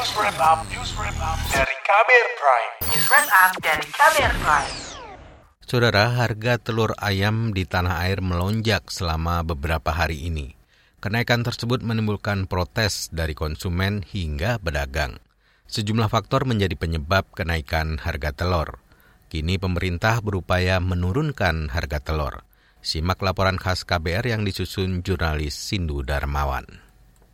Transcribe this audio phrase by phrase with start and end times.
[0.00, 2.72] News Wrap Up, News Wrap Up dari Kamer Prime.
[2.88, 4.72] News Wrap Up dari Kamer Prime.
[5.60, 10.56] Saudara, harga telur ayam di tanah air melonjak selama beberapa hari ini.
[11.04, 15.20] Kenaikan tersebut menimbulkan protes dari konsumen hingga pedagang.
[15.68, 18.80] Sejumlah faktor menjadi penyebab kenaikan harga telur.
[19.28, 22.48] Kini pemerintah berupaya menurunkan harga telur.
[22.80, 26.89] Simak laporan khas KBR yang disusun jurnalis Sindu Darmawan.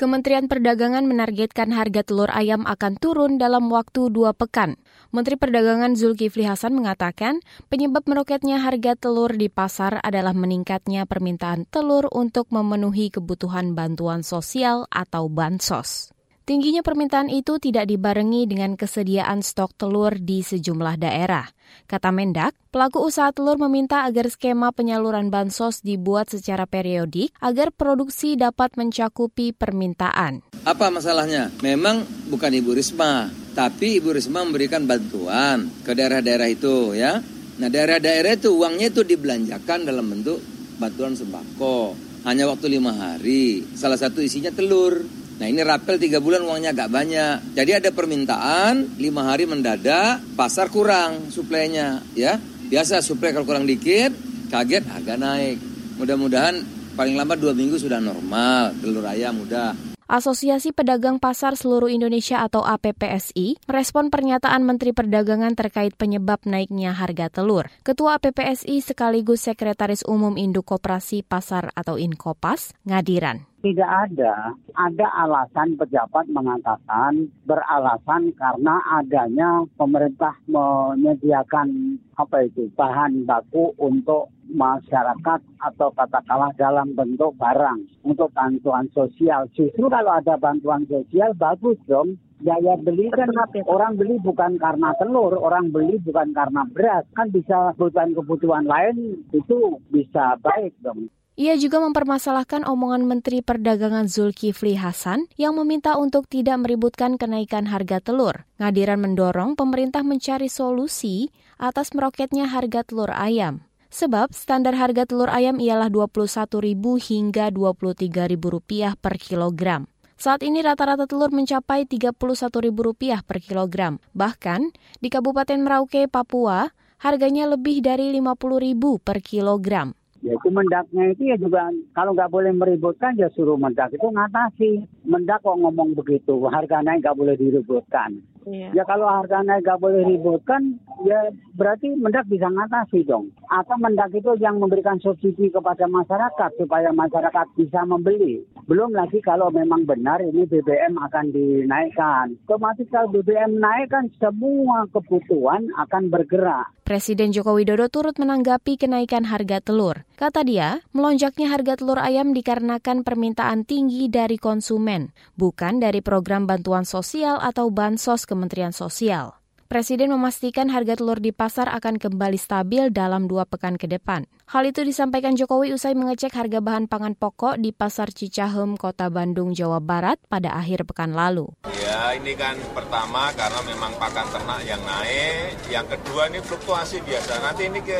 [0.00, 4.80] Kementerian Perdagangan menargetkan harga telur ayam akan turun dalam waktu dua pekan.
[5.12, 12.08] Menteri Perdagangan Zulkifli Hasan mengatakan penyebab meroketnya harga telur di pasar adalah meningkatnya permintaan telur
[12.16, 16.16] untuk memenuhi kebutuhan bantuan sosial atau bansos.
[16.50, 21.46] Tingginya permintaan itu tidak dibarengi dengan kesediaan stok telur di sejumlah daerah.
[21.86, 28.34] Kata Mendak, pelaku usaha telur meminta agar skema penyaluran bansos dibuat secara periodik agar produksi
[28.34, 30.42] dapat mencakupi permintaan.
[30.66, 31.54] Apa masalahnya?
[31.62, 37.22] Memang bukan Ibu Risma, tapi Ibu Risma memberikan bantuan ke daerah-daerah itu ya.
[37.62, 40.42] Nah daerah-daerah itu uangnya itu dibelanjakan dalam bentuk
[40.82, 41.94] bantuan sembako.
[42.26, 43.62] Hanya waktu lima hari.
[43.78, 45.19] Salah satu isinya telur.
[45.40, 47.56] Nah ini rapel tiga bulan uangnya agak banyak.
[47.56, 52.36] Jadi ada permintaan lima hari mendadak, pasar kurang suplainya, ya.
[52.68, 54.12] Biasa suplai kalau kurang dikit,
[54.52, 55.56] kaget harga naik.
[55.96, 56.60] Mudah-mudahan
[56.92, 59.72] paling lambat dua minggu sudah normal, telur ayam mudah.
[60.10, 67.30] Asosiasi Pedagang Pasar Seluruh Indonesia atau APPSI merespon pernyataan Menteri Perdagangan terkait penyebab naiknya harga
[67.30, 67.70] telur.
[67.86, 73.49] Ketua APPSI sekaligus Sekretaris Umum Induk Koperasi Pasar atau Inkopas, Ngadiran.
[73.60, 74.56] Tidak ada.
[74.72, 85.40] Ada alasan pejabat mengatakan beralasan karena adanya pemerintah menyediakan apa itu bahan baku untuk masyarakat
[85.60, 89.44] atau katakanlah dalam bentuk barang untuk bantuan sosial.
[89.52, 92.16] Justru kalau ada bantuan sosial bagus dong.
[92.40, 93.28] Daya beli kan
[93.68, 97.04] orang beli bukan karena telur, orang beli bukan karena beras.
[97.12, 101.12] Kan bisa kebutuhan-kebutuhan lain itu bisa baik dong.
[101.40, 107.96] Ia juga mempermasalahkan omongan Menteri Perdagangan Zulkifli Hasan yang meminta untuk tidak meributkan kenaikan harga
[107.96, 108.44] telur.
[108.60, 113.64] Ngadiran mendorong pemerintah mencari solusi atas meroketnya harga telur ayam.
[113.88, 119.88] Sebab standar harga telur ayam ialah Rp21.000 hingga Rp23.000 per kilogram.
[120.20, 123.96] Saat ini rata-rata telur mencapai Rp31.000 per kilogram.
[124.12, 126.68] Bahkan di Kabupaten Merauke, Papua,
[127.00, 129.96] harganya lebih dari Rp50.000 per kilogram.
[130.20, 134.84] Ya itu mendaknya itu ya juga kalau nggak boleh meributkan ya suruh mendak itu ngatasi.
[135.08, 138.20] Mendak kok ngomong begitu, harga naik nggak boleh diributkan.
[138.48, 138.72] Iya.
[138.72, 143.32] Ya kalau harga naik nggak boleh ributkan, ya berarti mendak bisa ngatasi dong.
[143.48, 148.44] Atau mendak itu yang memberikan subsidi kepada masyarakat supaya masyarakat bisa membeli.
[148.64, 152.36] Belum lagi kalau memang benar ini BBM akan dinaikkan.
[152.48, 156.68] Otomatis kalau BBM naik kan semua kebutuhan akan bergerak.
[156.90, 160.02] Presiden Joko Widodo turut menanggapi kenaikan harga telur.
[160.20, 166.84] Kata dia, melonjaknya harga telur ayam dikarenakan permintaan tinggi dari konsumen, bukan dari program bantuan
[166.84, 169.39] sosial atau bansos Kementerian Sosial.
[169.70, 174.26] Presiden memastikan harga telur di pasar akan kembali stabil dalam dua pekan ke depan.
[174.50, 179.54] Hal itu disampaikan Jokowi usai mengecek harga bahan pangan pokok di Pasar Cicahem, Kota Bandung,
[179.54, 181.46] Jawa Barat pada akhir pekan lalu.
[181.86, 185.54] Ya, ini kan pertama karena memang pakan ternak yang naik.
[185.70, 187.38] Yang kedua ini fluktuasi biasa.
[187.38, 187.94] Nanti ini ke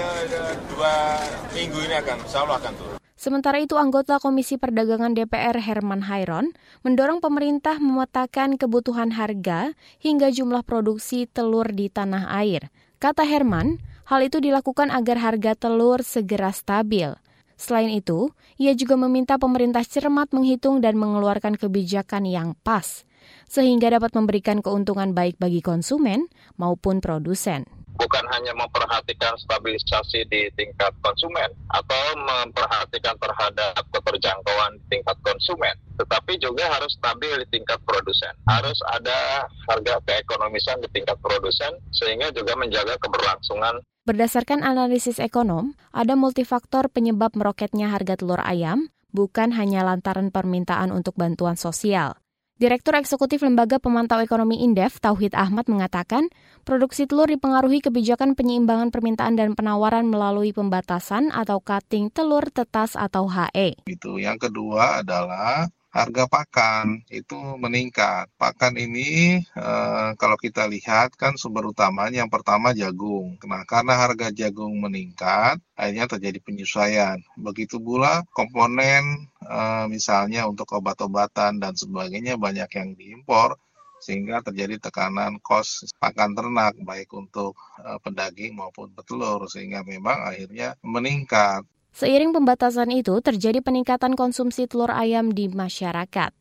[0.74, 1.22] dua
[1.54, 2.99] minggu ini akan, insya Allah akan turun.
[3.20, 10.64] Sementara itu, anggota Komisi Perdagangan DPR Herman Hairon mendorong pemerintah memetakan kebutuhan harga hingga jumlah
[10.64, 12.72] produksi telur di tanah air.
[12.96, 13.76] Kata Herman,
[14.08, 17.12] hal itu dilakukan agar harga telur segera stabil.
[17.60, 23.04] Selain itu, ia juga meminta pemerintah cermat menghitung dan mengeluarkan kebijakan yang pas,
[23.52, 26.24] sehingga dapat memberikan keuntungan baik bagi konsumen
[26.56, 27.68] maupun produsen
[28.00, 36.72] bukan hanya memperhatikan stabilisasi di tingkat konsumen atau memperhatikan terhadap keterjangkauan tingkat konsumen, tetapi juga
[36.72, 38.32] harus stabil di tingkat produsen.
[38.48, 46.16] Harus ada harga keekonomisan di tingkat produsen sehingga juga menjaga keberlangsungan Berdasarkan analisis ekonom, ada
[46.16, 52.16] multifaktor penyebab meroketnya harga telur ayam, bukan hanya lantaran permintaan untuk bantuan sosial.
[52.60, 56.28] Direktur Eksekutif Lembaga Pemantau Ekonomi Indef, Tauhid Ahmad mengatakan,
[56.60, 63.32] produksi telur dipengaruhi kebijakan penyeimbangan permintaan dan penawaran melalui pembatasan atau cutting telur tetas atau
[63.32, 63.80] HE.
[63.88, 68.30] Itu yang kedua adalah harga pakan itu meningkat.
[68.38, 73.36] Pakan ini eh, kalau kita lihat kan sumber utamanya yang pertama jagung.
[73.42, 77.18] Nah, karena harga jagung meningkat, akhirnya terjadi penyesuaian.
[77.34, 83.58] Begitu pula komponen eh, misalnya untuk obat-obatan dan sebagainya banyak yang diimpor
[84.00, 87.52] sehingga terjadi tekanan kos pakan ternak baik untuk
[87.84, 91.62] uh, pedaging maupun petelur sehingga memang akhirnya meningkat.
[91.90, 96.32] Seiring pembatasan itu, terjadi peningkatan konsumsi telur ayam di masyarakat.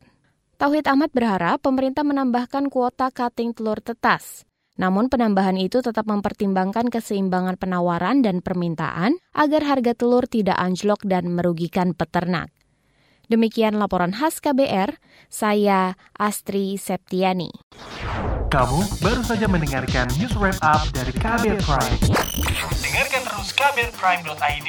[0.60, 4.44] Tauhid Ahmad berharap pemerintah menambahkan kuota cutting telur tetas.
[4.80, 11.32] Namun penambahan itu tetap mempertimbangkan keseimbangan penawaran dan permintaan agar harga telur tidak anjlok dan
[11.32, 12.48] merugikan peternak.
[13.30, 14.98] Demikian laporan khas KBR,
[15.30, 17.54] saya Astri Septiani.
[18.50, 21.98] Kamu baru saja mendengarkan news wrap up dari KBR Prime.
[22.82, 24.68] Dengarkan terus kbrprime.id,